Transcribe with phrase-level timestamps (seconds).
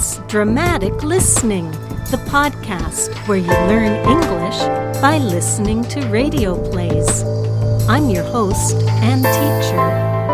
[0.00, 1.70] It's Dramatic Listening,
[2.10, 4.56] the podcast where you learn English
[4.98, 7.22] by listening to radio plays.
[7.86, 9.76] I'm your host and teacher,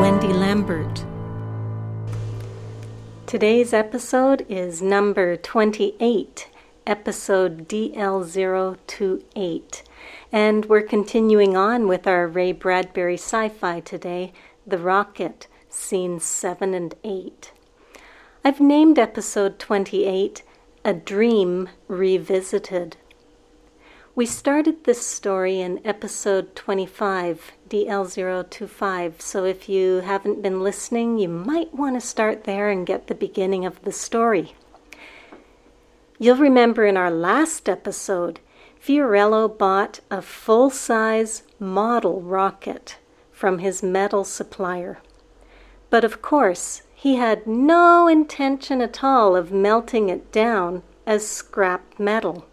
[0.00, 1.04] Wendy Lambert.
[3.26, 6.48] Today's episode is number 28,
[6.86, 9.82] episode DL028.
[10.30, 14.32] And we're continuing on with our Ray Bradbury sci fi today,
[14.64, 17.50] The Rocket, scenes 7 and 8.
[18.46, 20.44] I've named episode 28
[20.84, 22.96] A Dream Revisited.
[24.14, 31.26] We started this story in episode 25, DL025, so if you haven't been listening, you
[31.26, 34.54] might want to start there and get the beginning of the story.
[36.20, 38.38] You'll remember in our last episode,
[38.80, 42.98] Fiorello bought a full size model rocket
[43.32, 44.98] from his metal supplier.
[45.90, 51.96] But of course, he had no intention at all of melting it down as scrap
[52.00, 52.44] metal.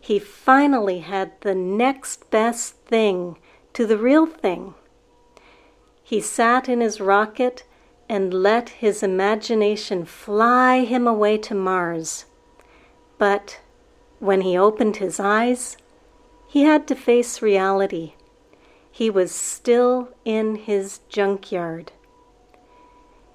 [0.00, 3.38] He finally had the next best thing
[3.72, 4.74] to the real thing.
[6.02, 7.62] He sat in his rocket
[8.08, 12.24] and let his imagination fly him away to Mars.
[13.18, 13.60] But
[14.18, 15.76] when he opened his eyes,
[16.48, 18.14] he had to face reality.
[18.90, 21.92] He was still in his junkyard.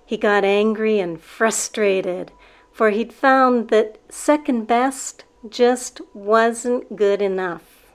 [0.10, 2.32] He got angry and frustrated,
[2.72, 7.92] for he'd found that second best just wasn't good enough.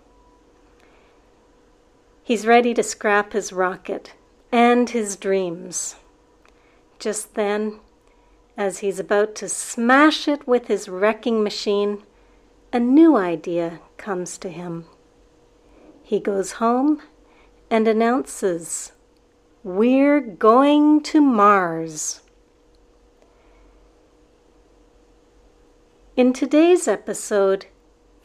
[2.22, 4.12] He's ready to scrap his rocket
[4.52, 5.96] and his dreams.
[7.00, 7.80] Just then,
[8.56, 12.04] as he's about to smash it with his wrecking machine,
[12.72, 14.84] a new idea comes to him.
[16.04, 17.02] He goes home
[17.68, 18.92] and announces
[19.64, 22.20] we're going to Mars.
[26.18, 27.64] In today's episode,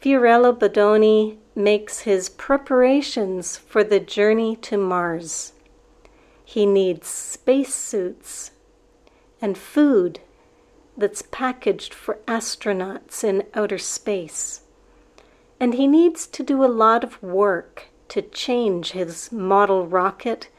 [0.02, 5.54] Fiorello Bodoni makes his preparations for the journey to Mars.
[6.44, 8.50] He needs spacesuits
[9.40, 10.20] and food
[10.94, 14.60] that's packaged for astronauts in outer space.
[15.58, 20.50] And he needs to do a lot of work to change his model rocket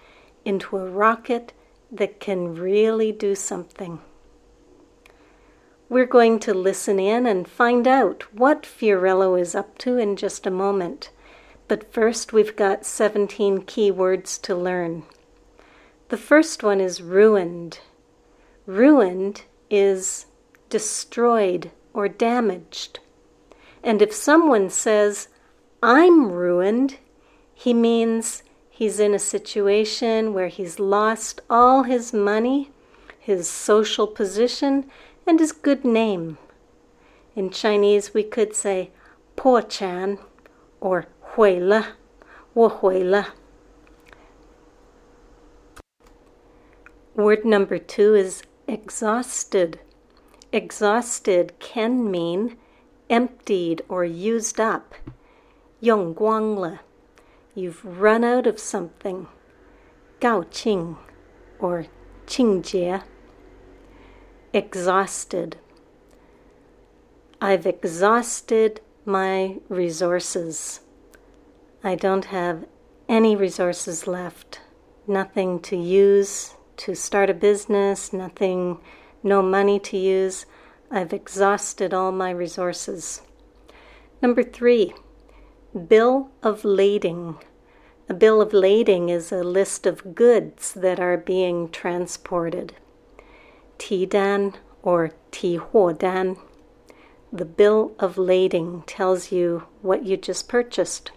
[0.46, 1.54] into a rocket
[1.92, 4.00] that can really do something.
[5.90, 10.48] We're going to listen in and find out what Fiorello is up to in just
[10.48, 11.10] a moment.
[11.68, 15.04] But first, we've got 17 key words to learn.
[16.08, 17.80] The first one is ruined.
[18.66, 20.28] Ruined is
[20.70, 23.00] destroyed or damaged.
[23.84, 25.28] And if someone says,
[25.84, 26.98] I'm ruined,
[27.54, 32.71] he means He's in a situation where he's lost all his money,
[33.19, 34.91] his social position,
[35.27, 36.39] and his good name.
[37.35, 38.91] In Chinese, we could say
[39.35, 40.19] Po Chan
[40.81, 41.95] or Hui Le,
[42.55, 43.33] Wo Hui Le.
[47.15, 49.81] Word number two is exhausted.
[50.53, 52.57] Exhausted can mean
[53.09, 54.95] emptied or used up.
[55.81, 56.81] 用光了.
[57.54, 59.28] You've run out of something.
[60.20, 60.98] Gao Qing
[61.60, 61.86] or
[62.26, 63.04] Qingjie.
[64.54, 65.58] Exhausted.
[67.42, 70.82] I've exhausted my resources.
[71.84, 72.66] I don't have
[73.10, 74.62] any resources left.
[75.08, 78.80] Nothing to use to start a business, nothing,
[79.22, 80.46] no money to use.
[80.90, 83.22] I've exhausted all my resources.
[84.22, 84.94] Number three,
[85.72, 87.38] Bill of lading.
[88.10, 92.74] A bill of lading is a list of goods that are being transported.
[93.80, 96.38] Tidan or Tihuodan.
[97.32, 101.12] The bill of lading tells you what you just purchased.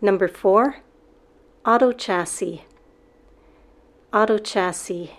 [0.00, 0.76] Number four,
[1.66, 2.62] auto chassis.
[4.12, 5.14] Auto chassis.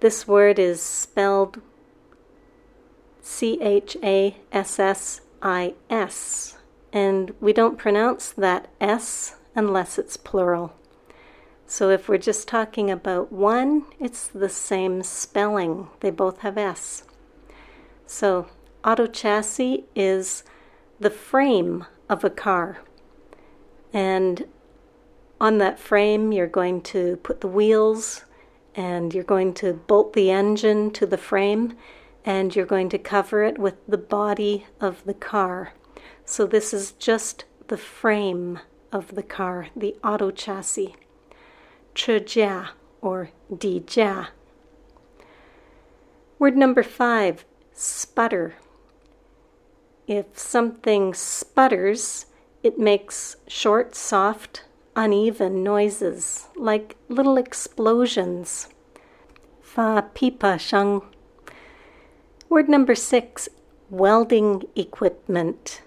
[0.00, 1.62] This word is spelled
[3.26, 6.58] C H A S S I S.
[6.92, 10.74] And we don't pronounce that S unless it's plural.
[11.66, 15.88] So if we're just talking about one, it's the same spelling.
[16.00, 17.04] They both have S.
[18.06, 18.46] So
[18.84, 20.44] auto chassis is
[21.00, 22.82] the frame of a car.
[23.90, 24.46] And
[25.40, 28.26] on that frame, you're going to put the wheels
[28.74, 31.74] and you're going to bolt the engine to the frame
[32.25, 35.73] and you're going to cover it with the body of the car.
[36.25, 38.59] So this is just the frame
[38.91, 40.95] of the car, the auto chassis.
[41.95, 42.71] 车架
[43.01, 43.29] or
[43.59, 44.29] 底架
[46.37, 47.43] Word number five
[47.73, 48.53] sputter.
[50.07, 52.27] If something sputters,
[52.63, 54.63] it makes short, soft,
[54.95, 58.69] uneven noises, like little explosions.
[59.61, 61.01] Fa pipa shang.
[62.54, 63.48] Word number six
[63.90, 65.82] welding equipment.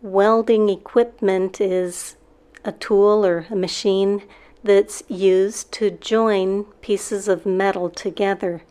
[0.00, 2.16] Welding equipment is
[2.64, 4.24] a tool or a machine
[4.64, 8.62] that's used to join pieces of metal together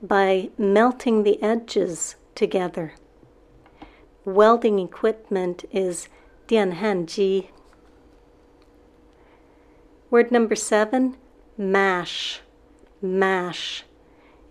[0.00, 2.92] by melting the edges together.
[4.24, 6.08] Welding equipment is
[6.46, 7.48] dianhanji.
[10.08, 11.16] Word number seven,
[11.56, 12.42] mash.
[13.02, 13.82] Mash.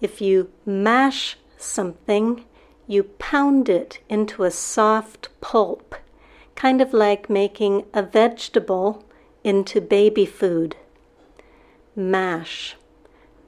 [0.01, 2.45] If you mash something,
[2.88, 5.95] you pound it into a soft pulp,
[6.56, 9.04] kind of like making a vegetable
[9.44, 10.75] into baby food.
[11.95, 12.75] Mash.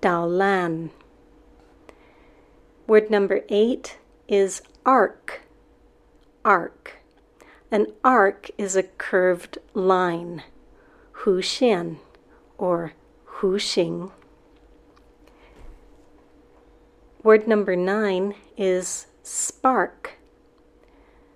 [0.01, 0.91] Dao Lan.
[2.87, 3.97] Word number eight
[4.27, 5.41] is arc.
[6.43, 6.97] Arc.
[7.69, 10.43] An arc is a curved line.
[11.11, 11.97] Hu Xian
[12.57, 12.93] or
[13.25, 14.11] Hu Xing.
[17.21, 20.17] Word number nine is spark.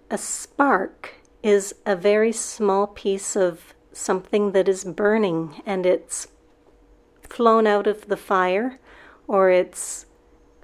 [0.09, 6.27] A spark is a very small piece of something that is burning and it's
[7.29, 8.79] flown out of the fire
[9.27, 10.05] or it's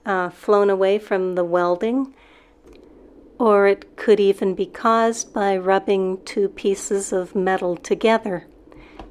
[0.06, 2.14] uh, flown away from the welding,
[3.38, 8.48] or it could even be caused by rubbing two pieces of metal together.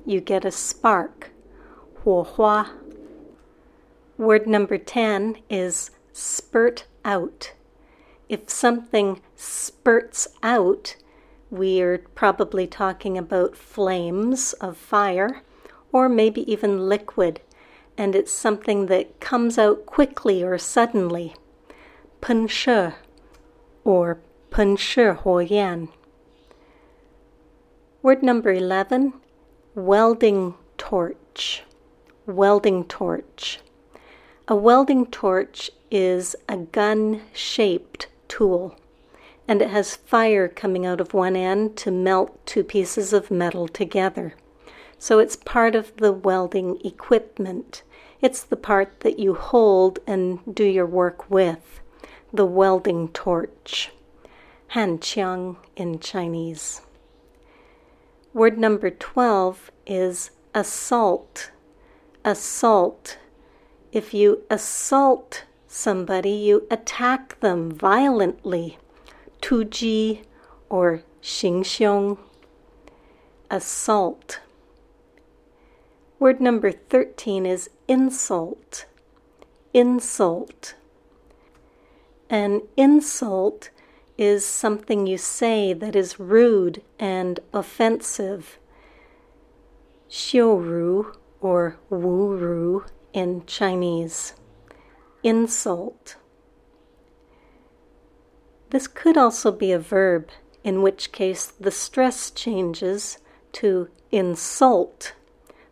[0.04, 1.30] You get a spark.
[2.02, 2.70] 火花.
[4.16, 7.53] Word number 10 is spurt out.
[8.29, 10.95] If something spurts out,
[11.49, 15.41] we are probably talking about flames of fire
[15.91, 17.41] or maybe even liquid
[17.97, 21.35] and it's something that comes out quickly or suddenly.
[22.21, 22.93] 喷射
[23.83, 24.17] or
[24.49, 25.89] 喷射火焰.
[28.01, 29.13] Word number 11
[29.75, 31.63] welding torch.
[32.25, 33.59] Welding torch.
[34.47, 38.76] A welding torch is a gun shaped tool,
[39.46, 43.68] and it has fire coming out of one end to melt two pieces of metal
[43.68, 44.34] together.
[44.98, 47.82] So it's part of the welding equipment.
[48.20, 51.80] It's the part that you hold and do your work with,
[52.32, 53.90] the welding torch.
[54.72, 56.82] Hanqiang in Chinese.
[58.34, 61.50] Word number 12 is assault.
[62.24, 63.18] Assault.
[63.92, 68.78] If you assault somebody, you attack them violently.
[69.40, 70.24] Tuji
[70.68, 72.18] or xingxiong.
[73.50, 74.40] Assault.
[76.18, 78.86] Word number 13 is insult.
[79.72, 80.74] Insult.
[82.28, 83.70] An insult
[84.18, 88.58] is something you say that is rude and offensive.
[90.10, 94.34] Xiuru or wu ru in Chinese.
[95.22, 96.16] Insult.
[98.70, 100.28] This could also be a verb,
[100.62, 103.18] in which case the stress changes
[103.52, 105.14] to insult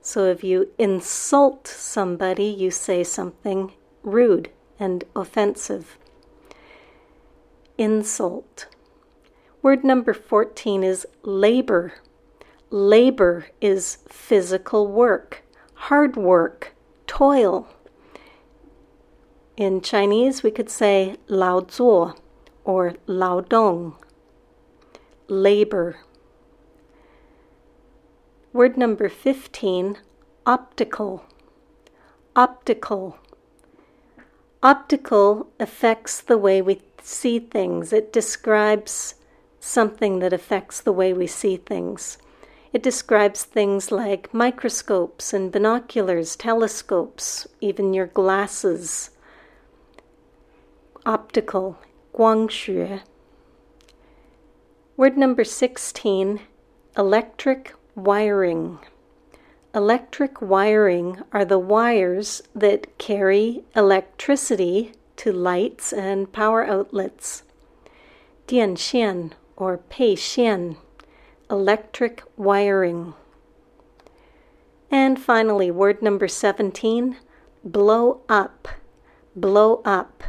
[0.06, 3.72] so if you insult somebody, you say something
[4.04, 5.98] rude and offensive.
[7.76, 8.68] Insult.
[9.62, 11.94] Word number 14 is labor.
[12.70, 15.42] Labor is physical work,
[15.74, 16.76] hard work,
[17.08, 17.66] toil.
[19.56, 22.14] In Chinese, we could say lao zuo
[22.62, 23.96] or lao dong.
[25.28, 26.00] Labor.
[28.52, 29.96] Word number 15
[30.44, 31.24] optical.
[32.36, 33.16] Optical.
[34.62, 37.94] Optical affects the way we see things.
[37.94, 39.14] It describes
[39.58, 42.18] something that affects the way we see things.
[42.74, 49.10] It describes things like microscopes and binoculars, telescopes, even your glasses
[51.06, 51.78] optical,
[52.12, 53.00] guangxue.
[54.96, 56.40] Word number 16,
[56.98, 58.80] electric wiring.
[59.72, 67.44] Electric wiring are the wires that carry electricity to lights and power outlets.
[68.48, 70.76] Dianxian or peixian,
[71.48, 73.14] electric wiring.
[74.90, 77.16] And finally, word number 17,
[77.64, 78.66] blow up.
[79.36, 80.24] Blow up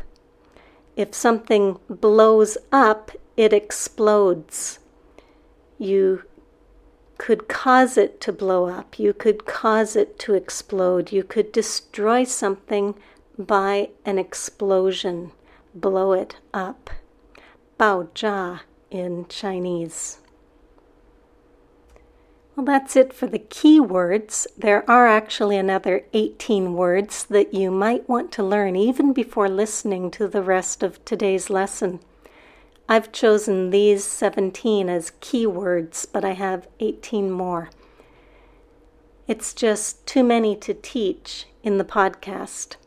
[0.98, 4.80] if something blows up, it explodes.
[5.78, 6.24] You
[7.20, 12.24] could cause it to blow up, you could cause it to explode, you could destroy
[12.24, 12.96] something
[13.38, 15.32] by an explosion,
[15.76, 16.90] blow it up.
[17.80, 20.18] Bao Jia in Chinese.
[22.58, 24.48] Well, that's it for the key words.
[24.58, 30.10] There are actually another 18 words that you might want to learn even before listening
[30.12, 32.00] to the rest of today's lesson.
[32.90, 37.70] I've chosen these 17 as key words, but I have 18 more.
[39.28, 42.78] It's just too many to teach in the podcast.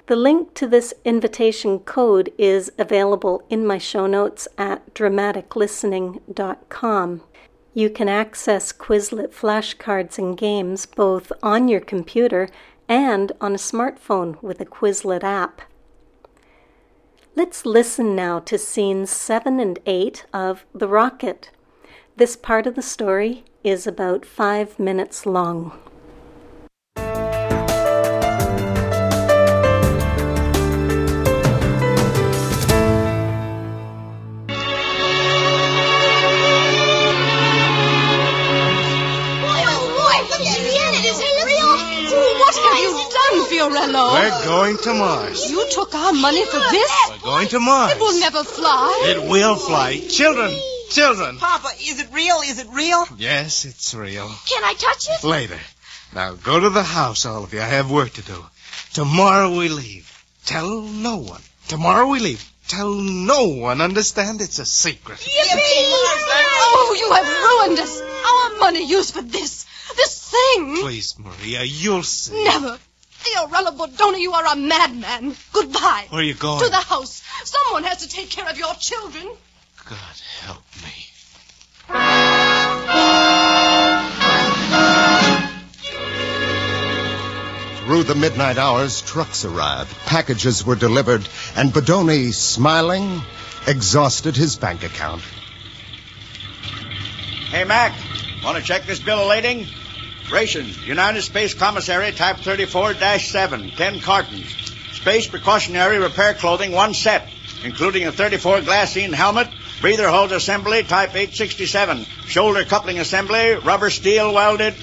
[0.08, 7.22] The link to this invitation code is available in my show notes at dramaticlistening.com.
[7.74, 12.50] You can access Quizlet flashcards and games both on your computer
[12.90, 15.62] and on a smartphone with a Quizlet app.
[17.36, 21.50] Let's listen now to scenes 7 and 8 of The Rocket.
[22.16, 25.72] This part of the story is about five minutes long.
[43.64, 44.14] Fiorello.
[44.14, 45.50] We're going to Mars.
[45.50, 46.92] You took our money for this?
[47.34, 47.94] We're going to Mars.
[47.94, 49.04] It will never fly.
[49.08, 49.98] It will fly.
[50.08, 50.56] Children,
[50.92, 51.38] children.
[51.40, 52.42] Papa, is it real?
[52.42, 53.08] Is it real?
[53.18, 54.30] Yes, it's real.
[54.46, 55.24] Can I touch it?
[55.24, 55.58] Later.
[56.14, 57.60] Now go to the house, all of you.
[57.60, 58.46] I have work to do.
[58.94, 60.08] Tomorrow we leave.
[60.46, 61.42] Tell no one.
[61.70, 62.48] Tomorrow we leave.
[62.68, 63.82] Tell no one.
[63.82, 64.40] Understand?
[64.40, 65.18] It's a secret.
[65.18, 65.90] Yippee!
[66.66, 68.00] Oh, you have ruined us.
[68.00, 69.66] Our money used for this.
[69.96, 70.78] This thing.
[70.78, 72.44] Please, Maria, you'll see.
[72.44, 72.78] Never.
[73.24, 75.36] Fiorello Bodoni, you are a madman.
[75.54, 76.08] Goodbye.
[76.10, 76.64] Where are you going?
[76.64, 77.24] To the house.
[77.46, 79.28] Someone has to take care of your children.
[79.86, 81.10] God help me.
[87.86, 93.22] Through the midnight hours, trucks arrived, packages were delivered, and Bodoni, smiling,
[93.68, 95.22] exhausted his bank account.
[97.52, 97.94] Hey, Mac,
[98.44, 99.68] want to check this bill of lading?
[100.34, 104.74] Rations, United Space Commissary, Type 34-7, 10 cartons.
[104.94, 107.30] Space precautionary repair clothing, one set,
[107.64, 109.48] including a 34 glassine helmet,
[109.80, 114.74] breather hose assembly, Type 867, shoulder coupling assembly, rubber steel welded.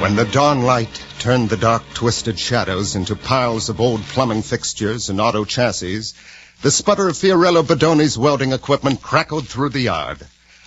[0.00, 5.08] When the dawn light turned the dark, twisted shadows into piles of old plumbing fixtures
[5.08, 6.02] and auto chassis,
[6.62, 10.18] the sputter of Fiorello Bodoni's welding equipment crackled through the yard.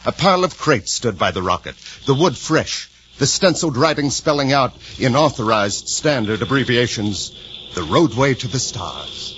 [0.05, 4.53] A pile of crates stood by the rocket, the wood fresh, the stenciled writing spelling
[4.53, 7.35] out in authorized standard abbreviations,
[7.73, 9.37] the roadway to the stars.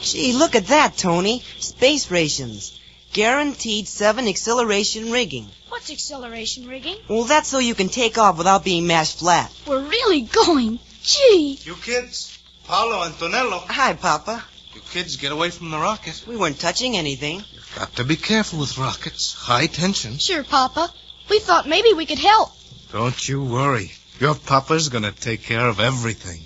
[0.00, 1.42] Gee, look at that, Tony.
[1.58, 2.80] Space rations.
[3.12, 5.50] Guaranteed seven acceleration rigging.
[5.76, 6.96] What's acceleration rigging?
[7.06, 9.52] Well, that's so you can take off without being mashed flat.
[9.66, 10.78] We're really going.
[11.02, 11.58] Gee.
[11.64, 13.58] You kids, Paolo, Antonello.
[13.68, 14.42] Hi, Papa.
[14.72, 16.24] You kids get away from the rocket.
[16.26, 17.44] We weren't touching anything.
[17.52, 19.34] You've got to be careful with rockets.
[19.34, 20.16] High tension.
[20.16, 20.90] Sure, Papa.
[21.28, 22.52] We thought maybe we could help.
[22.90, 23.92] Don't you worry.
[24.18, 26.40] Your papa's gonna take care of everything.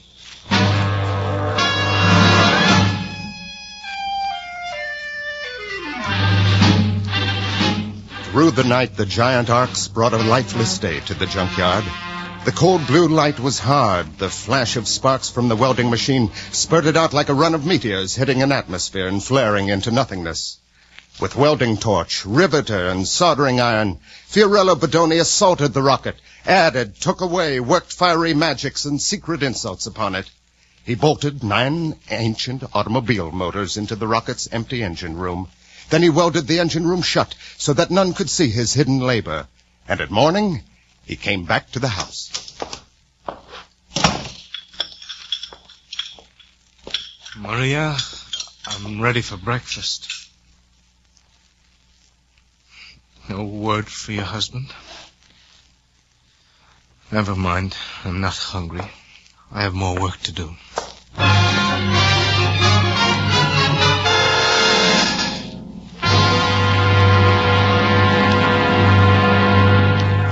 [8.30, 11.82] Through the night, the giant arcs brought a lifeless day to the junkyard.
[12.44, 14.18] The cold blue light was hard.
[14.18, 18.14] The flash of sparks from the welding machine spurted out like a run of meteors
[18.14, 20.58] hitting an atmosphere and flaring into nothingness.
[21.20, 26.14] With welding torch, riveter, and soldering iron, Fiorello Bodoni assaulted the rocket,
[26.46, 30.30] added, took away, worked fiery magics and secret insults upon it.
[30.84, 35.48] He bolted nine ancient automobile motors into the rocket's empty engine room.
[35.90, 39.48] Then he welded the engine room shut so that none could see his hidden labor.
[39.88, 40.62] And at morning,
[41.04, 42.56] he came back to the house.
[47.36, 47.96] Maria,
[48.66, 50.28] I'm ready for breakfast.
[53.28, 54.72] No word for your husband?
[57.10, 57.76] Never mind.
[58.04, 58.88] I'm not hungry.
[59.50, 60.54] I have more work to do.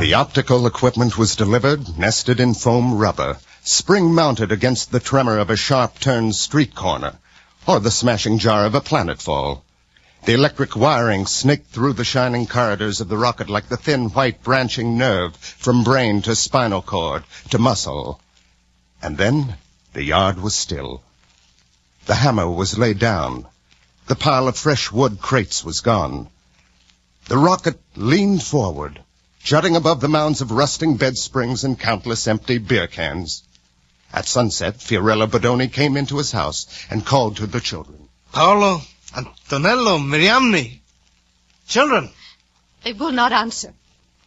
[0.09, 5.51] The optical equipment was delivered, nested in foam rubber, spring mounted against the tremor of
[5.51, 7.19] a sharp turned street corner,
[7.67, 9.61] or the smashing jar of a planetfall.
[10.25, 14.43] The electric wiring snaked through the shining corridors of the rocket like the thin white
[14.43, 18.19] branching nerve from brain to spinal cord to muscle.
[19.03, 19.59] And then
[19.93, 21.03] the yard was still.
[22.07, 23.47] The hammer was laid down.
[24.07, 26.31] The pile of fresh wood crates was gone.
[27.27, 29.03] The rocket leaned forward,
[29.49, 33.43] jutting above the mounds of rusting bed springs and countless empty beer cans.
[34.13, 38.11] At sunset, Fiorello Bodoni came into his house and called to the children.
[38.31, 38.83] Paolo,
[39.17, 40.81] Antonello, Miriamne.
[41.67, 42.11] Children.
[42.85, 43.73] They will not answer.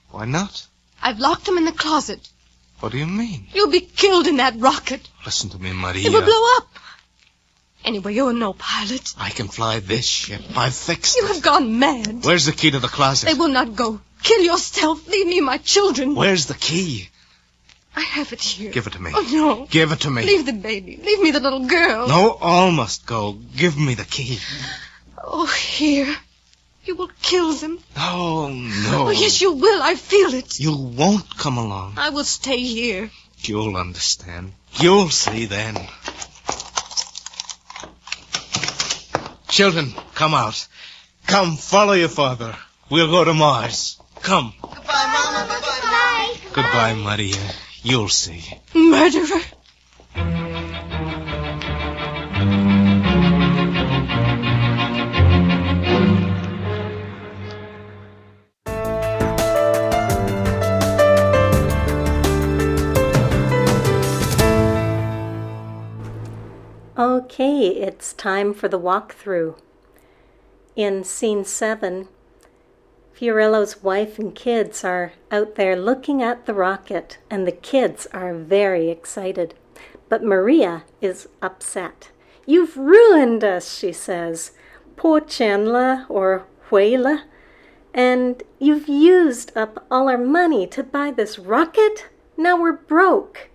[0.10, 0.66] Why not?
[1.04, 2.28] I've locked them in the closet.
[2.80, 3.46] What do you mean?
[3.54, 5.08] You'll be killed in that rocket.
[5.24, 6.08] Listen to me, Maria.
[6.08, 6.68] It will blow up.
[7.86, 9.14] Anyway, you're no pilot.
[9.20, 10.42] I can fly this ship.
[10.56, 11.34] I've fixed You it.
[11.36, 12.24] have gone mad.
[12.26, 13.28] Where's the key to the closet?
[13.28, 14.02] They will not go.
[14.24, 15.08] Kill yourself.
[15.08, 16.16] Leave me my children.
[16.16, 17.10] Where's the key?
[17.96, 18.72] I have it here.
[18.72, 19.12] Give it to me.
[19.14, 19.66] Oh, no.
[19.66, 20.24] Give it to me.
[20.24, 20.98] Leave the baby.
[21.04, 22.08] Leave me the little girl.
[22.08, 23.34] No, all must go.
[23.34, 24.40] Give me the key.
[25.22, 26.16] Oh, here.
[26.86, 27.80] You will kill them.
[27.96, 29.08] No, no.
[29.08, 29.84] Oh, yes, you will.
[29.84, 30.60] I feel it.
[30.60, 31.96] You won't come along.
[31.98, 33.12] I will stay here.
[33.40, 34.54] You'll understand.
[34.74, 35.76] You'll see then.
[39.50, 40.68] Children, come out.
[41.28, 42.56] Come, follow your father.
[42.90, 44.01] We'll go to Mars.
[44.22, 44.54] Come.
[44.62, 45.48] Goodbye, Mama.
[45.50, 46.36] Goodbye.
[46.54, 47.52] Goodbye, Goodbye Maria.
[47.82, 48.44] You'll see.
[48.76, 49.42] Murderer.
[66.98, 69.58] Okay, it's time for the walkthrough.
[70.76, 72.08] In scene 7,
[73.22, 78.34] Fiorello's wife and kids are out there looking at the rocket, and the kids are
[78.34, 79.54] very excited.
[80.10, 82.10] But Maria is upset.
[82.48, 84.54] You've ruined us, she says.
[84.96, 87.26] Poor Chandla or Huela.
[87.94, 92.08] And you've used up all our money to buy this rocket?
[92.36, 93.52] Now we're broke.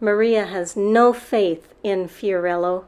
[0.00, 2.86] Maria has no faith in Fiorello.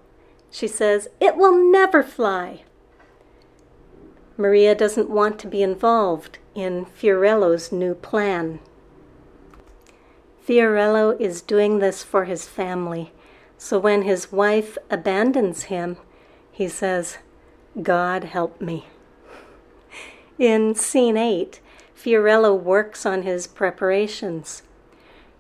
[0.51, 2.65] She says, It will never fly.
[4.41, 8.61] Maria doesn't want to be involved in Fiorello's new plan.
[10.41, 13.11] Fiorello is doing this for his family,
[13.59, 15.97] so when his wife abandons him,
[16.53, 17.19] he says,
[17.83, 18.87] God help me.
[20.39, 21.61] In scene 8,
[21.93, 24.63] Fiorello works on his preparations.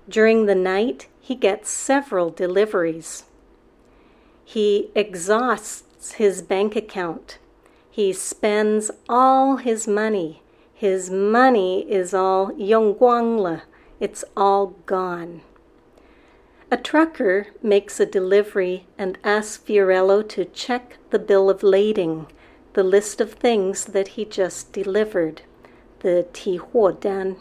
[0.09, 3.27] During the night, he gets several deliveries.
[4.45, 7.39] He exhausts his bank account.
[7.99, 10.41] He spends all his money.
[10.73, 13.63] His money is all yongguangla.
[13.99, 15.41] It's all gone.
[16.71, 22.29] A trucker makes a delivery and asks Fiorello to check the bill of lading,
[22.75, 25.43] the list of things that he just delivered,
[25.99, 26.25] the
[27.01, 27.37] dan.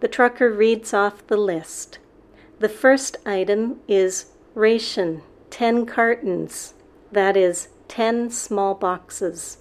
[0.00, 1.98] The trucker reads off the list.
[2.58, 6.74] The first item is ration, 10 cartons,
[7.10, 9.58] that is, 10 small boxes.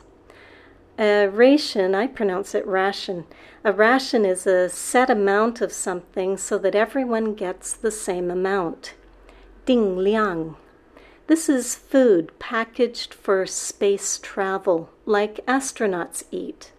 [0.99, 3.25] A ration, I pronounce it ration.
[3.63, 8.93] A ration is a set amount of something so that everyone gets the same amount.
[9.65, 10.55] Ding liang.
[11.27, 16.73] This is food packaged for space travel, like astronauts eat.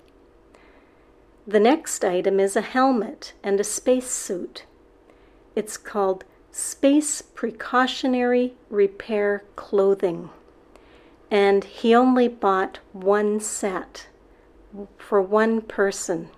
[1.47, 4.65] The next item is a helmet and a space suit.
[5.57, 10.31] It's called Space Precautionary Repair Clothing.
[11.31, 14.09] And he only bought one set
[14.99, 16.31] for one person.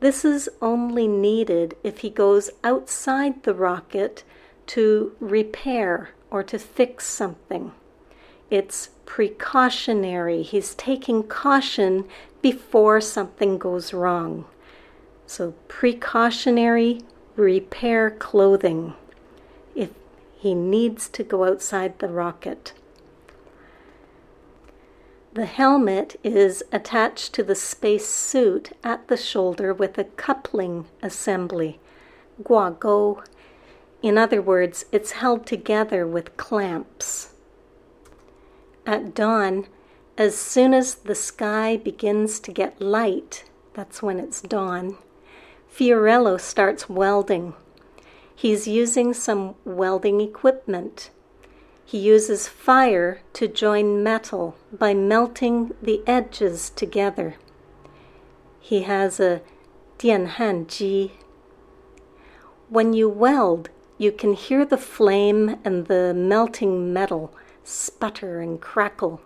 [0.00, 4.24] This is only needed if he goes outside the rocket
[4.66, 7.72] to repair or to fix something.
[8.50, 10.42] It's precautionary.
[10.42, 12.06] He's taking caution
[12.40, 14.44] before something goes wrong.
[15.26, 17.02] So, precautionary
[17.36, 18.94] repair clothing
[19.74, 19.90] if
[20.36, 22.72] he needs to go outside the rocket.
[25.34, 31.80] The helmet is attached to the space suit at the shoulder with a coupling assembly,
[32.42, 33.24] guago.
[34.02, 37.32] In other words, it's held together with clamps.
[38.84, 39.68] At dawn,
[40.18, 44.98] as soon as the sky begins to get light, that's when it's dawn,
[45.70, 47.54] Fiorello starts welding.
[48.34, 51.08] He's using some welding equipment.
[51.92, 57.34] He uses fire to join metal by melting the edges together.
[58.60, 59.42] He has a
[59.98, 61.12] dianhan ji.
[62.70, 69.20] When you weld, you can hear the flame and the melting metal sputter and crackle.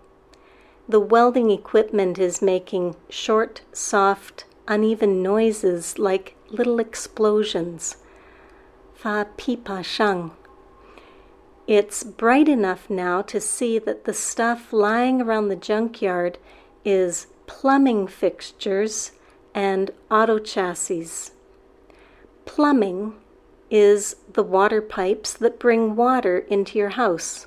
[0.88, 7.98] The welding equipment is making short, soft, uneven noises like little explosions.
[8.92, 10.32] Fa pipa shang.
[11.66, 16.38] It's bright enough now to see that the stuff lying around the junkyard
[16.84, 19.12] is plumbing fixtures
[19.52, 21.32] and auto chassis.
[22.44, 23.14] Plumbing
[23.68, 27.46] is the water pipes that bring water into your house.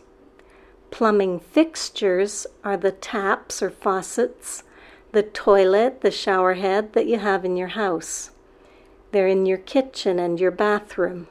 [0.92, 4.64] Plumbing fixtures are the taps or faucets,
[5.14, 8.32] the toilet, the shower head that you have in your house.
[9.12, 11.28] They're in your kitchen and your bathroom.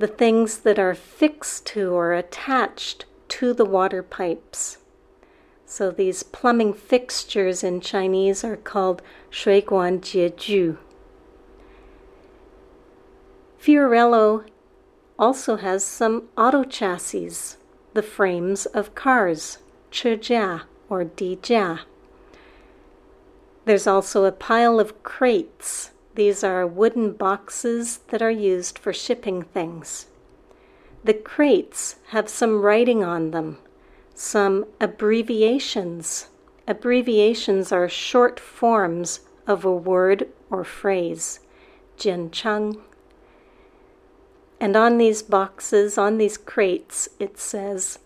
[0.00, 4.78] The things that are fixed to or attached to the water pipes.
[5.66, 10.78] So these plumbing fixtures in Chinese are called shui guan jie ju.
[13.60, 14.46] Fiorello
[15.18, 17.58] also has some auto chassis,
[17.92, 19.58] the frames of cars,
[19.92, 21.80] chejia or dijia.
[23.66, 25.90] There's also a pile of crates.
[26.16, 30.06] These are wooden boxes that are used for shipping things.
[31.04, 33.58] The crates have some writing on them,
[34.14, 36.28] some abbreviations.
[36.66, 41.40] Abbreviations are short forms of a word or phrase.
[41.96, 42.80] Jiancheng.
[44.58, 48.00] And on these boxes, on these crates, it says,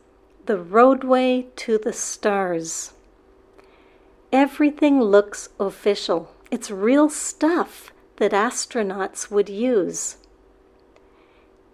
[0.45, 2.93] The roadway to the stars.
[4.31, 6.33] Everything looks official.
[6.51, 10.17] It's real stuff that astronauts would use.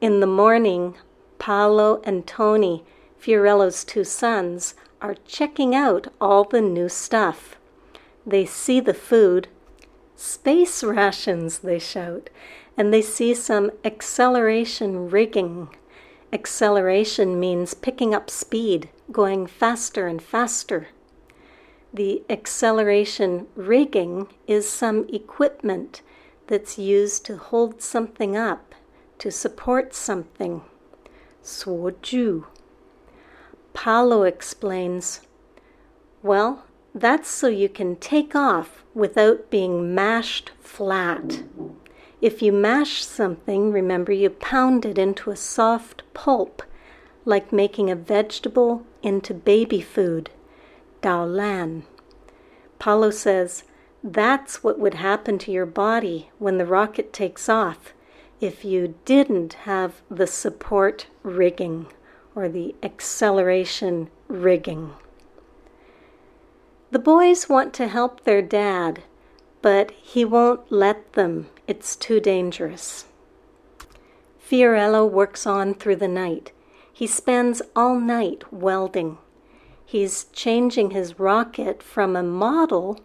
[0.01, 0.97] In the morning,
[1.39, 2.85] Paolo and Tony,
[3.19, 7.57] Fiorello's two sons, are checking out all the new stuff.
[8.27, 9.49] They see the food.
[10.17, 12.31] Space rations, they shout
[12.81, 15.69] and they see some acceleration rigging.
[16.33, 20.89] Acceleration means picking up speed, going faster and faster.
[21.93, 26.01] The acceleration rigging is some equipment
[26.51, 28.75] that's used to hold something up,
[29.19, 30.63] to support something.
[31.45, 32.45] Suoju.
[33.73, 35.21] Paolo explains,
[36.25, 41.45] Well, that's so you can take off without being mashed flat.
[42.21, 46.65] If you mash something, remember you pound it into a soft pulp,
[47.25, 50.31] like making a vegetable into baby food.
[51.01, 51.85] Dao Lan.
[52.81, 53.63] Paolo says,
[54.03, 57.93] that's what would happen to your body when the rocket takes off
[58.41, 61.87] if you didn't have the support rigging
[62.35, 64.93] or the acceleration rigging.
[66.91, 69.03] The boys want to help their dad,
[69.63, 71.49] but he won't let them.
[71.69, 73.05] It's too dangerous.
[74.39, 76.51] Fiorello works on through the night.
[76.93, 79.19] He spends all night welding.
[79.85, 83.01] He's changing his rocket from a model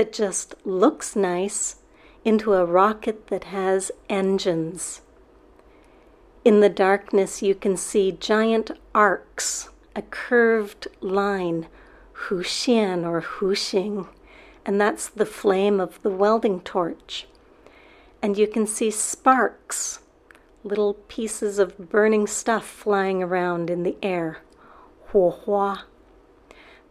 [0.00, 1.76] that just looks nice
[2.24, 5.02] into a rocket that has engines.
[6.42, 11.66] In the darkness, you can see giant arcs, a curved line,
[12.14, 14.08] Hu Xian or Hu Xing,
[14.64, 17.26] and that's the flame of the welding torch
[18.22, 20.00] and you can see sparks,
[20.64, 24.38] little pieces of burning stuff flying around in the air.
[25.10, 25.82] Huohua.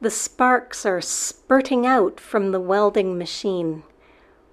[0.00, 3.82] The sparks are spurting out from the welding machine.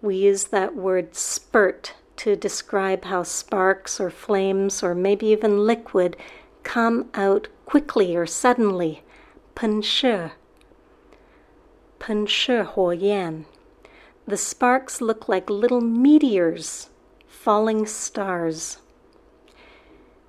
[0.02, 6.16] We use that word spurt to describe how sparks or flames or maybe even liquid
[6.64, 9.04] come out quickly or suddenly.
[9.56, 10.32] 喷射,
[12.00, 13.46] 喷射火焰.
[14.28, 16.90] The sparks look like little meteors,
[17.28, 18.78] falling stars.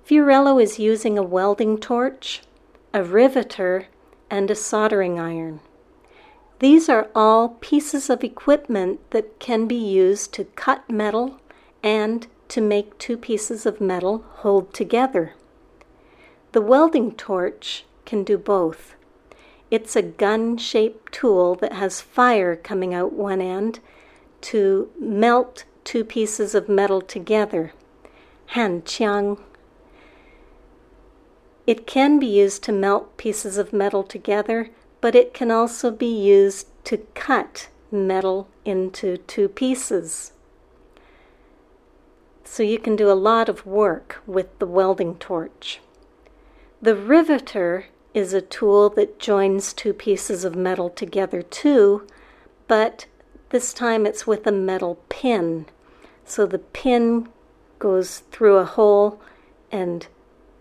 [0.05, 2.41] Fiorello is using a welding torch,
[2.93, 3.87] a riveter,
[4.30, 5.60] and a soldering iron.
[6.58, 11.38] These are all pieces of equipment that can be used to cut metal
[11.82, 15.34] and to make two pieces of metal hold together.
[16.52, 18.96] The welding torch can do both.
[19.70, 23.80] It's a gun shaped tool that has fire coming out one end
[24.40, 27.72] to melt two pieces of metal together.
[28.48, 29.38] Han Qiang.
[31.68, 34.70] It can be used to melt pieces of metal together,
[35.02, 40.32] but it can also be used to cut metal into two pieces.
[42.42, 45.80] So you can do a lot of work with the welding torch.
[46.80, 52.06] The riveter is a tool that joins two pieces of metal together too,
[52.66, 53.04] but
[53.50, 55.66] this time it's with a metal pin.
[56.24, 57.28] So the pin
[57.78, 59.20] goes through a hole
[59.70, 60.06] and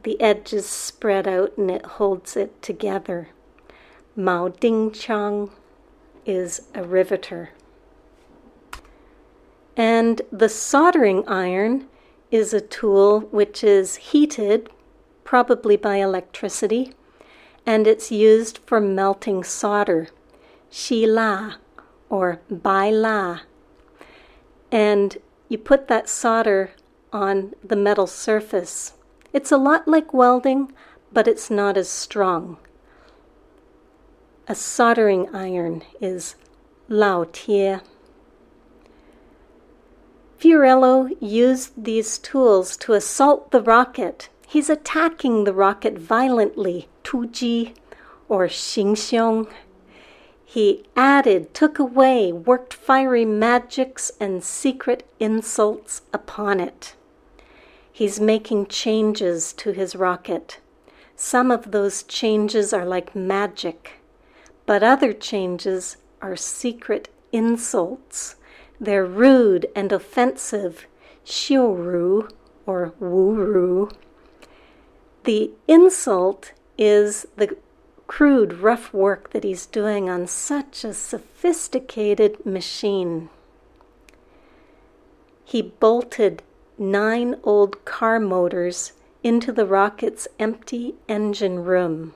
[0.03, 3.29] the edges spread out and it holds it together.
[4.15, 5.51] Mao Ding Chang
[6.25, 7.51] is a riveter.
[9.75, 11.88] And the soldering iron
[12.31, 14.69] is a tool which is heated,
[15.23, 16.93] probably by electricity,
[17.65, 20.07] and it's used for melting solder,
[20.69, 21.55] shi la
[22.10, 23.41] or bai la.
[24.71, 26.71] And you put that solder
[27.13, 28.93] on the metal surface.
[29.38, 30.71] It's a lot like welding,
[31.13, 32.58] but it's not as strong.
[34.47, 36.34] A soldering iron is
[36.89, 37.82] lao tie.
[40.39, 44.30] Fiorello used these tools to assault the rocket.
[44.47, 47.76] He's attacking the rocket violently, tuji
[48.28, 49.47] or xingxiong.
[50.45, 56.95] He added, took away, worked fiery magics and secret insults upon it.
[57.97, 60.60] He's making changes to his rocket.
[61.15, 63.93] Some of those changes are like magic,
[64.67, 68.36] but other changes are secret insults.
[68.79, 70.86] They're rude and offensive,
[71.25, 72.29] xiuuru
[72.67, 73.91] or wuru.
[75.23, 77.57] The insult is the
[78.05, 83.29] crude, rough work that he's doing on such a sophisticated machine.
[85.43, 86.43] He bolted
[86.77, 92.13] nine old car motors into the rocket's empty engine room.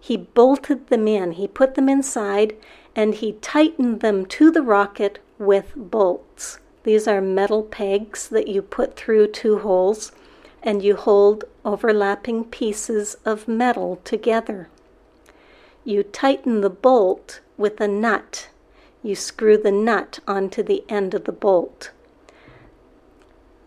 [0.00, 2.56] He bolted them in, he put them inside,
[2.96, 6.58] and he tightened them to the rocket with bolts.
[6.84, 10.12] These are metal pegs that you put through two holes
[10.62, 14.68] and you hold overlapping pieces of metal together.
[15.84, 18.48] You tighten the bolt with a nut.
[19.02, 21.90] You screw the nut onto the end of the bolt.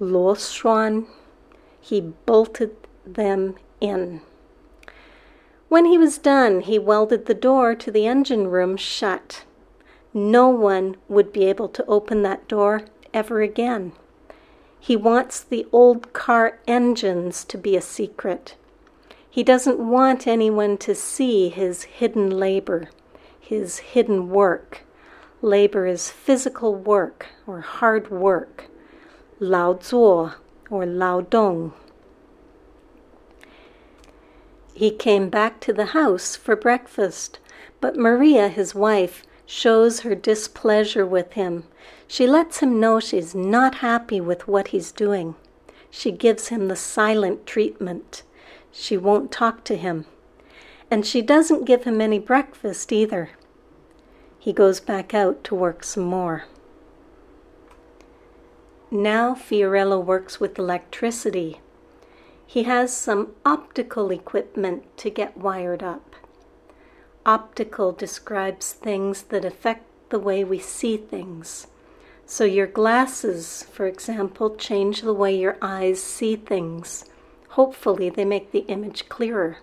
[0.03, 1.05] Lo Xuan,
[1.79, 4.21] he bolted them in.
[5.69, 9.43] When he was done, he welded the door to the engine room shut.
[10.11, 13.91] No one would be able to open that door ever again.
[14.79, 18.55] He wants the old car engines to be a secret.
[19.29, 22.89] He doesn't want anyone to see his hidden labor,
[23.39, 24.81] his hidden work.
[25.43, 28.70] Labor is physical work or hard work.
[29.43, 30.35] Lao zuo
[30.69, 31.73] or Lao dong.
[34.75, 37.39] He came back to the house for breakfast,
[37.79, 41.63] but Maria, his wife, shows her displeasure with him.
[42.07, 45.33] She lets him know she's not happy with what he's doing.
[45.89, 48.21] She gives him the silent treatment.
[48.71, 50.05] She won't talk to him.
[50.91, 53.31] And she doesn't give him any breakfast either.
[54.37, 56.45] He goes back out to work some more.
[58.93, 61.61] Now Fiorello works with electricity.
[62.45, 66.13] He has some optical equipment to get wired up.
[67.25, 71.67] Optical describes things that affect the way we see things.
[72.25, 77.05] So, your glasses, for example, change the way your eyes see things.
[77.51, 79.59] Hopefully, they make the image clearer.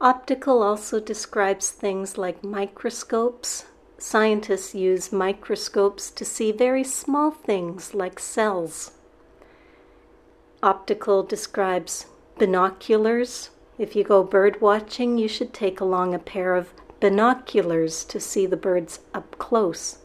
[0.00, 3.66] Optical also describes things like microscopes,
[4.02, 8.92] Scientists use microscopes to see very small things like cells.
[10.62, 12.06] Optical describes
[12.38, 13.50] binoculars.
[13.76, 18.46] If you go bird watching, you should take along a pair of binoculars to see
[18.46, 19.98] the birds up close.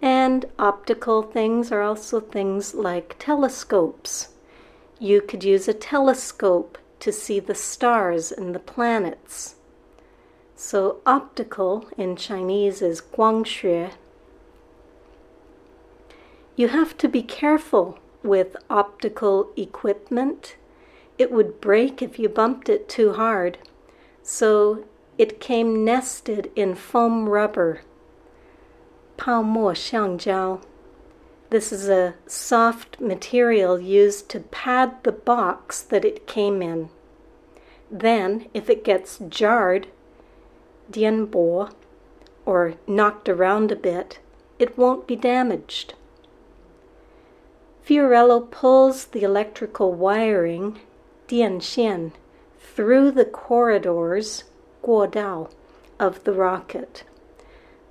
[0.00, 4.28] And optical things are also things like telescopes.
[5.00, 9.56] You could use a telescope to see the stars and the planets.
[10.62, 13.92] So optical in Chinese is guangshui.
[16.54, 20.56] You have to be careful with optical equipment.
[21.16, 23.56] It would break if you bumped it too hard.
[24.22, 24.84] So
[25.16, 27.80] it came nested in foam rubber.
[29.16, 30.62] Pao mo xiangjiao.
[31.48, 36.90] This is a soft material used to pad the box that it came in.
[37.90, 39.88] Then, if it gets jarred,
[40.90, 41.70] Dianbo
[42.44, 44.18] or knocked around a bit,
[44.58, 45.94] it won't be damaged.
[47.84, 50.80] Fiorello pulls the electrical wiring,
[51.28, 52.12] Dianxian,
[52.58, 54.44] through the corridors,
[54.82, 55.50] guodao,
[55.98, 57.04] of the rocket.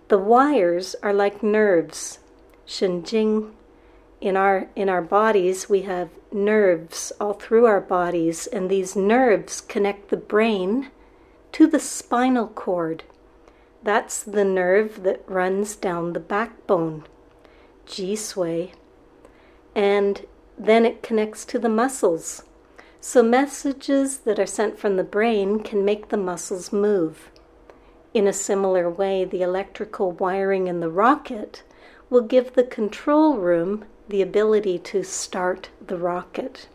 [0.08, 2.20] The wires are like nerves,
[2.68, 3.52] shenjing.
[4.22, 9.62] In our, in our bodies, we have nerves all through our bodies, and these nerves
[9.62, 10.90] connect the brain
[11.54, 13.04] to the spinal cord.
[13.84, 17.06] That's the nerve that runs down the backbone,
[17.86, 18.74] Ji Sui.
[19.76, 20.26] And
[20.58, 22.44] then it connects to the muscles.
[23.02, 27.30] So messages that are sent from the brain can make the muscles move.
[28.14, 31.64] In a similar way, the electrical wiring in the rocket
[32.10, 36.68] will give the control room the ability to start the rocket.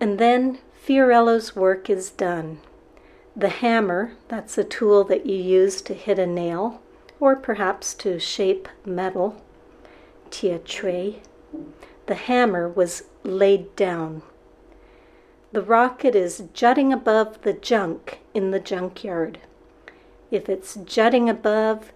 [0.00, 2.60] And then Fiorello's work is done.
[3.34, 6.82] The hammer, that's a tool that you use to hit a nail
[7.18, 9.42] or perhaps to shape metal,
[10.28, 11.22] tia tray.
[12.04, 14.20] The hammer was laid down.
[15.52, 19.38] The rocket is jutting above the junk in the junkyard.
[20.30, 21.94] If it's jutting above,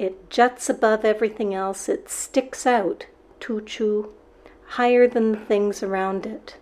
[0.00, 1.88] it juts above everything else.
[1.88, 3.06] It sticks out,
[3.38, 4.08] tuchu,
[4.70, 6.56] higher than the things around it.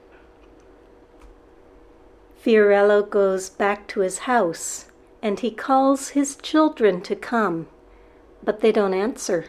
[2.40, 4.86] Fiorello goes back to his house
[5.20, 7.66] and he calls his children to come,
[8.42, 9.46] but they don't answer.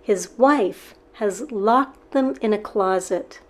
[0.00, 3.40] His wife has locked them in a closet.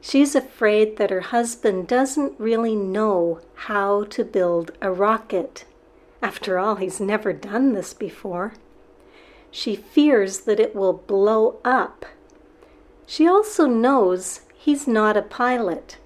[0.00, 5.64] She's afraid that her husband doesn't really know how to build a rocket.
[6.22, 8.54] After all, he's never done this before.
[9.50, 12.06] She fears that it will blow up.
[13.06, 15.98] She also knows he's not a pilot.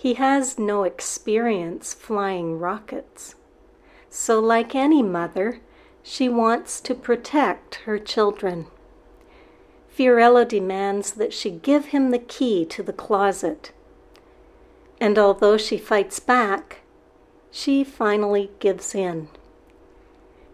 [0.00, 3.34] He has no experience flying rockets.
[4.08, 5.60] So, like any mother,
[6.02, 8.68] she wants to protect her children.
[9.94, 13.72] Fiorello demands that she give him the key to the closet.
[14.98, 16.80] And although she fights back,
[17.50, 19.28] she finally gives in.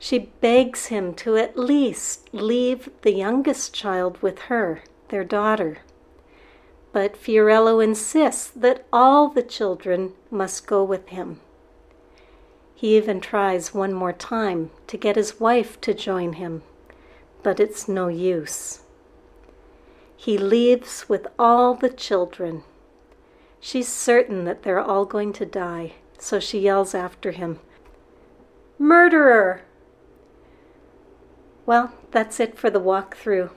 [0.01, 5.83] She begs him to at least leave the youngest child with her, their daughter.
[6.97, 11.41] But Fiorello insists that all the children must go with him.
[12.75, 16.63] He even tries one more time to get his wife to join him,
[17.43, 18.81] but it's no use.
[20.17, 22.65] He leaves with all the children.
[23.61, 27.59] She's certain that they're all going to die, so she yells after him,
[28.79, 29.61] Murderer!
[31.67, 33.51] Well, that's it for the walkthrough.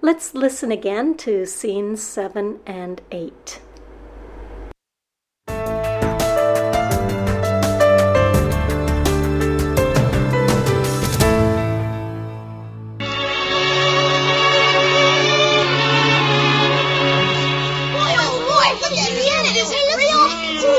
[0.00, 3.60] Let's listen again to scenes 7 and 8.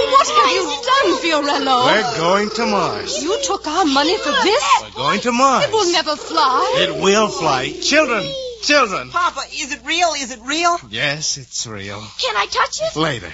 [0.10, 1.78] What have you done, Fiorello?
[1.86, 3.24] We're going to Mars.
[3.24, 4.64] You took our money for this?
[4.84, 5.66] We're going to Mars.
[5.66, 6.76] It will never fly.
[6.78, 7.72] It will fly.
[7.82, 8.24] Children,
[8.68, 9.10] children.
[9.10, 10.14] Papa, is it real?
[10.14, 10.78] Is it real?
[10.90, 12.00] Yes, it's real.
[12.20, 12.96] Can I touch it?
[13.00, 13.32] Later.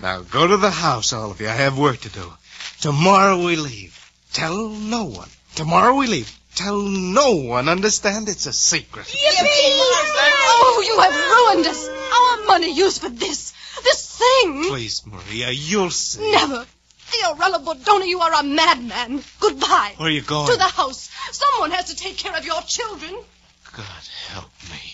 [0.00, 1.48] Now go to the house, all of you.
[1.48, 2.32] I have work to do.
[2.80, 3.96] Tomorrow we leave.
[4.32, 5.28] Tell no one.
[5.54, 6.30] Tomorrow we leave.
[6.56, 7.68] Tell no one.
[7.68, 8.28] Understand?
[8.28, 9.06] It's a secret.
[9.06, 9.78] Yippee!
[10.54, 11.88] Oh, you have ruined us.
[11.88, 13.52] Our money used for this.
[13.84, 14.64] This thing.
[14.64, 16.30] Please, Maria, you'll see.
[16.32, 16.66] Never.
[17.06, 19.22] Fiorello Bodoni, you are a madman.
[19.38, 19.94] Goodbye.
[19.96, 20.50] Where are you going?
[20.50, 21.10] To the house.
[21.30, 23.14] Someone has to take care of your children.
[23.74, 23.84] God
[24.28, 24.92] help me.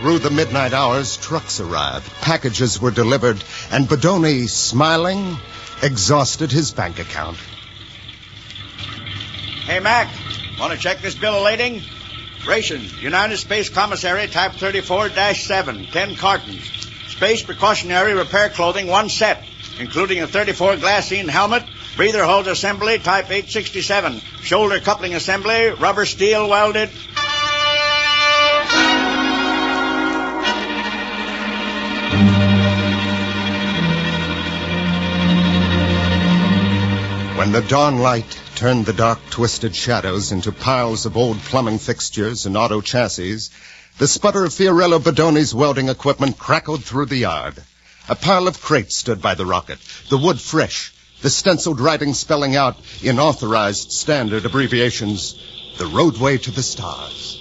[0.00, 5.36] Through the midnight hours, trucks arrived, packages were delivered, and Bodoni, smiling,
[5.82, 7.36] exhausted his bank account.
[9.66, 10.08] Hey, Mac,
[10.58, 11.82] want to check this bill of lading?
[12.48, 16.64] Rations, United Space Commissary, type 34-7, 10 cartons.
[17.08, 19.44] Space precautionary repair clothing, one set,
[19.80, 21.64] including a 34 glassine helmet,
[21.96, 26.90] breather hose assembly, type 867, shoulder coupling assembly, rubber steel welded.
[37.38, 42.44] When the dawn light turned the dark, twisted shadows into piles of old plumbing fixtures
[42.44, 43.48] and auto chassis,
[43.96, 47.62] the sputter of Fiorello Bodoni's welding equipment crackled through the yard.
[48.08, 49.78] A pile of crates stood by the rocket,
[50.08, 50.92] the wood fresh,
[51.22, 55.38] the stenciled writing spelling out in authorized standard abbreviations,
[55.78, 57.38] the roadway to the stars.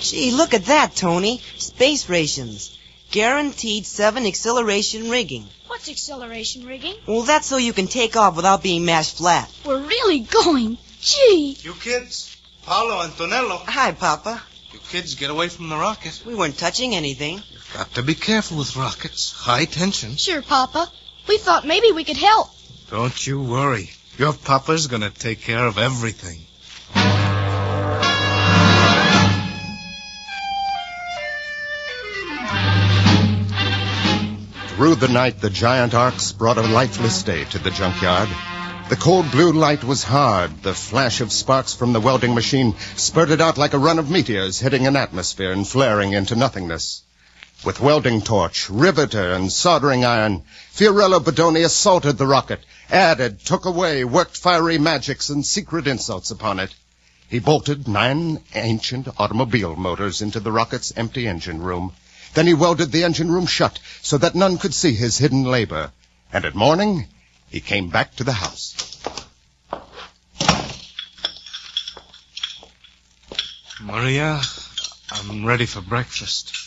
[0.00, 1.40] Gee, look at that, Tony.
[1.56, 2.78] Space rations.
[3.10, 5.46] Guaranteed seven acceleration rigging.
[5.66, 6.94] What's acceleration rigging?
[7.06, 9.50] Well, that's so you can take off without being mashed flat.
[9.64, 10.78] We're really going.
[11.00, 11.56] Gee.
[11.60, 13.58] You kids, Paolo, and Antonello.
[13.66, 14.42] Hi, Papa.
[14.72, 16.22] You kids get away from the rocket.
[16.26, 17.42] We weren't touching anything.
[17.76, 19.32] You've got to be careful with rockets.
[19.32, 20.16] High tension.
[20.16, 20.90] Sure, Papa.
[21.28, 22.48] We thought maybe we could help.
[22.90, 23.90] Don't you worry.
[24.16, 26.40] Your papa's gonna take care of everything.
[34.76, 38.30] Through the night, the giant arcs brought a lifeless day to the junkyard.
[38.88, 40.62] The cold blue light was hard.
[40.62, 44.60] The flash of sparks from the welding machine spurted out like a run of meteors
[44.60, 47.02] hitting an atmosphere and flaring into nothingness.
[47.64, 50.42] With welding torch, riveter, and soldering iron,
[50.72, 56.60] Fiorello Bodoni assaulted the rocket, added, took away, worked fiery magics and secret insults upon
[56.60, 56.74] it.
[57.28, 61.92] He bolted nine ancient automobile motors into the rocket's empty engine room.
[62.34, 65.92] Then he welded the engine room shut so that none could see his hidden labor.
[66.32, 67.06] And at morning,
[67.48, 68.74] he came back to the house.
[73.80, 74.42] Maria,
[75.10, 76.65] I'm ready for breakfast.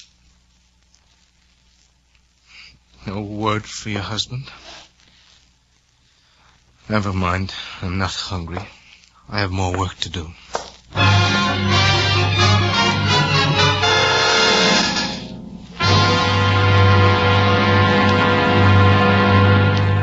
[3.06, 4.52] No word for your husband?
[6.90, 7.54] Never mind.
[7.82, 8.68] I'm not hungry.
[9.30, 10.34] I have more work to do.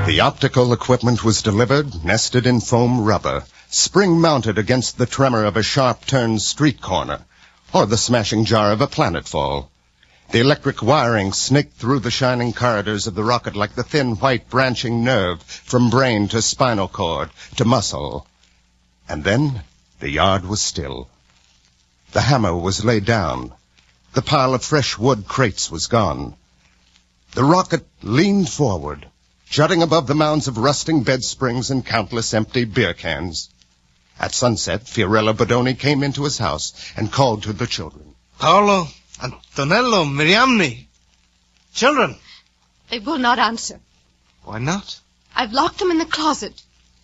[0.06, 5.56] The optical equipment was delivered, nested in foam rubber, spring mounted against the tremor of
[5.56, 7.26] a sharp turned street corner,
[7.74, 9.68] or the smashing jar of a planetfall.
[10.30, 14.50] The electric wiring snaked through the shining corridors of the rocket like the thin white
[14.50, 18.26] branching nerve from brain to spinal cord to muscle.
[19.08, 19.62] And then
[20.00, 21.08] the yard was still.
[22.12, 23.52] The hammer was laid down.
[24.14, 26.34] The pile of fresh wood crates was gone.
[27.32, 29.06] The rocket leaned forward,
[29.48, 33.48] jutting above the mounds of rusting bed springs and countless empty beer cans.
[34.18, 38.14] At sunset, Fiorello Bodoni came into his house and called to the children.
[38.38, 38.88] Paolo,
[39.20, 40.86] Antonello, Miriamne.
[41.74, 42.16] Children.
[42.90, 43.80] They will not answer.
[44.44, 45.00] Why not?
[45.34, 46.54] I've locked them in the closet.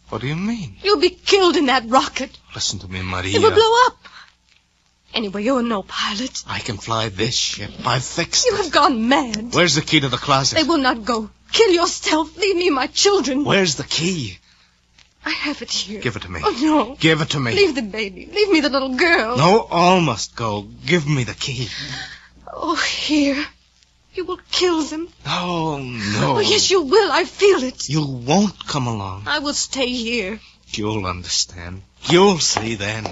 [0.09, 0.77] What do you mean?
[0.83, 2.31] You'll be killed in that rocket.
[2.55, 3.37] Listen to me, Maria.
[3.37, 3.97] It will blow up.
[5.15, 6.43] Anyway, you're no pilot.
[6.47, 7.71] I can fly this ship.
[7.85, 8.63] I've fixed You it.
[8.63, 9.53] have gone mad.
[9.55, 10.57] Where's the key to the closet?
[10.57, 11.29] They will not go.
[11.53, 12.35] Kill yourself.
[12.39, 13.45] Leave me my children.
[13.45, 14.39] Where's the key?
[15.25, 16.01] I have it here.
[16.01, 16.41] Give it to me.
[16.43, 16.97] Oh, no.
[16.97, 17.53] Give it to me.
[17.53, 18.27] Leave the baby.
[18.27, 19.37] Leave me the little girl.
[19.37, 20.63] No, all must go.
[20.63, 21.69] Give me the key.
[22.53, 23.45] Oh, here.
[24.15, 25.09] You will kill them.
[25.25, 26.37] No, no.
[26.37, 27.13] Oh, yes, you will.
[27.13, 27.89] I feel it.
[27.89, 29.25] You won't come along.
[29.27, 30.41] I will stay here.
[30.69, 31.83] You'll understand.
[32.05, 33.07] You'll see then.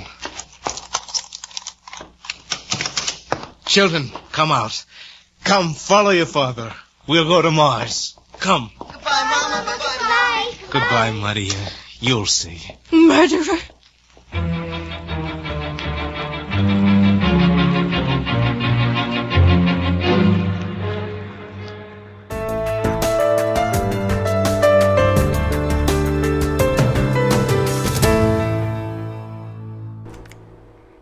[3.67, 4.85] Children, come out.
[5.45, 6.75] Come, follow your father.
[7.07, 8.17] We'll go to Mars.
[8.41, 8.71] Come.
[8.79, 10.55] Bye.
[10.71, 11.55] Goodbye, Maria.
[12.03, 12.77] You'll see.
[12.91, 13.59] Murderer.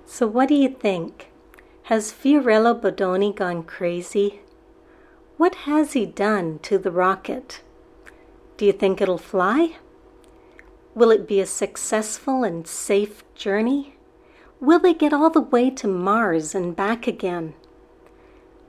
[0.04, 1.30] So, what do you think?
[1.84, 4.40] Has Fiorello Bodoni gone crazy?
[5.36, 7.62] What has he done to the rocket?
[8.56, 9.76] Do you think it'll fly?
[10.94, 13.94] Will it be a successful and safe journey?
[14.60, 17.54] Will they get all the way to Mars and back again?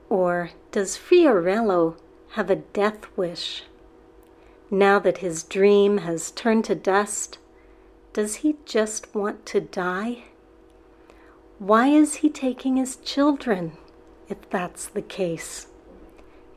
[0.08, 1.96] Or does Fiorello
[2.32, 3.64] have a death wish?
[4.70, 7.38] Now that his dream has turned to dust,
[8.12, 10.24] does he just want to die?
[11.58, 13.72] Why is he taking his children,
[14.28, 15.66] if that's the case?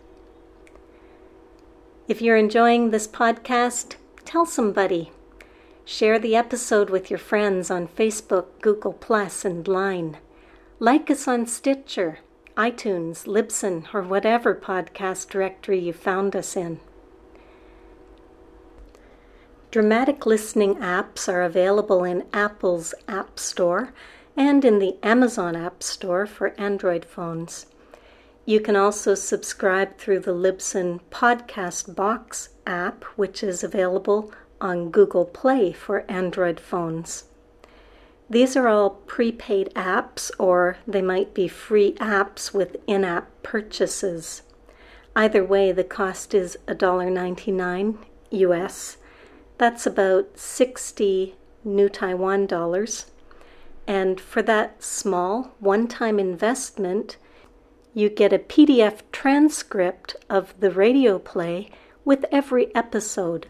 [2.08, 3.94] If you're enjoying this podcast,
[4.24, 5.12] tell somebody.
[5.84, 10.18] Share the episode with your friends on Facebook, Google Plus, and Line.
[10.80, 12.18] Like us on Stitcher,
[12.56, 16.80] iTunes, Libsyn, or whatever podcast directory you found us in.
[19.70, 23.92] Dramatic listening apps are available in Apple's App Store
[24.36, 27.66] and in the Amazon App Store for Android phones.
[28.46, 35.24] You can also subscribe through the Libsyn Podcast Box app, which is available on Google
[35.26, 37.24] Play for Android phones.
[38.28, 44.42] These are all prepaid apps, or they might be free apps with in app purchases.
[45.14, 47.98] Either way, the cost is $1.99
[48.30, 48.96] US.
[49.58, 53.06] That's about 60 New Taiwan dollars.
[53.86, 57.16] And for that small one time investment,
[57.94, 61.70] you get a PDF transcript of the radio play
[62.04, 63.46] with every episode.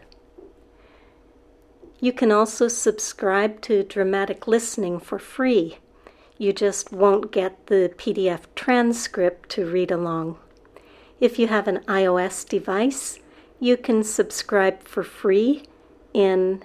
[1.99, 5.77] You can also subscribe to Dramatic Listening for free.
[6.37, 10.37] You just won't get the PDF transcript to read along.
[11.19, 13.19] If you have an iOS device,
[13.59, 15.63] you can subscribe for free
[16.13, 16.63] in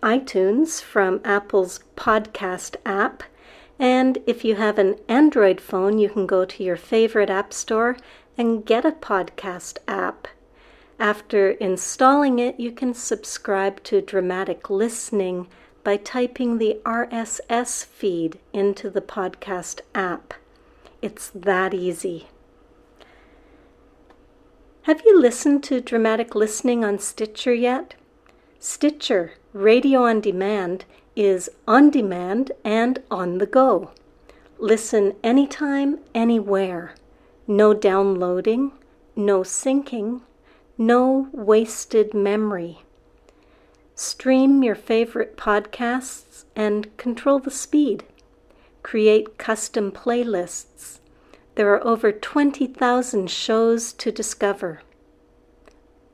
[0.00, 3.24] iTunes from Apple's podcast app.
[3.80, 7.96] And if you have an Android phone, you can go to your favorite app store
[8.38, 10.28] and get a podcast app.
[10.98, 15.48] After installing it, you can subscribe to Dramatic Listening
[15.82, 20.34] by typing the RSS feed into the podcast app.
[21.02, 22.28] It's that easy.
[24.82, 27.94] Have you listened to Dramatic Listening on Stitcher yet?
[28.60, 30.84] Stitcher, radio on demand,
[31.16, 33.90] is on demand and on the go.
[34.58, 36.94] Listen anytime, anywhere.
[37.48, 38.72] No downloading,
[39.16, 40.20] no syncing,
[40.76, 42.82] no wasted memory.
[43.94, 48.04] Stream your favorite podcasts and control the speed.
[48.82, 50.98] Create custom playlists
[51.54, 54.80] there are over 20,000 shows to discover.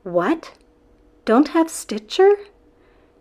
[0.02, 0.52] What?
[1.24, 2.36] Don't have Stitcher?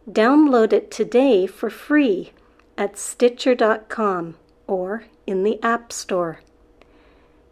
[0.10, 2.32] Download it today for free
[2.78, 4.36] at Stitcher.com
[4.68, 6.42] or in the App Store.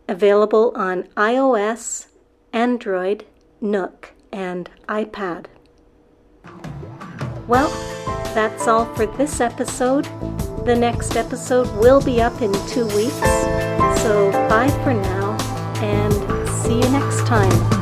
[0.07, 2.07] Available on iOS,
[2.51, 3.25] Android,
[3.61, 5.45] Nook, and iPad.
[7.47, 7.69] Well,
[8.33, 10.05] that's all for this episode.
[10.65, 13.15] The next episode will be up in two weeks.
[14.01, 15.37] So bye for now
[15.81, 17.76] and see you next time.